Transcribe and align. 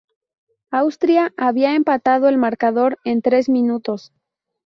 Austria 0.71 1.31
había 1.37 1.75
empatado 1.75 2.27
el 2.27 2.39
marcador 2.39 2.97
en 3.03 3.21
tres 3.21 3.49
minutos. 3.49 4.11